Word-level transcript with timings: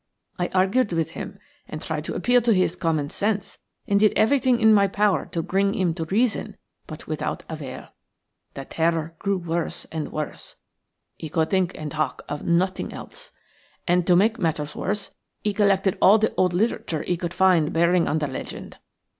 I 0.39 0.49
argued 0.55 0.91
with 0.93 1.11
him 1.11 1.37
and 1.67 1.79
tried 1.79 2.05
to 2.05 2.15
appeal 2.15 2.41
to 2.41 2.55
his 2.55 2.75
common 2.75 3.11
sense, 3.11 3.59
and 3.87 3.99
did 3.99 4.13
everything 4.15 4.59
in 4.59 4.73
my 4.73 4.87
power 4.87 5.27
to 5.27 5.43
bring 5.43 5.75
him 5.75 5.93
to 5.93 6.05
reason, 6.05 6.57
but 6.87 7.05
without 7.05 7.43
avail. 7.47 7.89
The 8.55 8.65
terror 8.65 9.13
grew 9.19 9.37
worse 9.37 9.85
and 9.91 10.11
worse. 10.11 10.55
He 11.17 11.29
could 11.29 11.51
think 11.51 11.73
and 11.77 11.91
talk 11.91 12.23
of 12.27 12.41
nothing 12.43 12.91
else, 12.91 13.31
and, 13.87 14.07
to 14.07 14.15
make 14.15 14.39
matters 14.39 14.75
worse, 14.75 15.11
he 15.43 15.53
collected 15.53 15.99
all 16.01 16.17
the 16.17 16.33
old 16.33 16.53
literature 16.53 17.03
he 17.03 17.15
could 17.15 17.35
find 17.35 17.71
bearing 17.71 18.07
on 18.07 18.17
the 18.17 18.27
legend. 18.27 18.79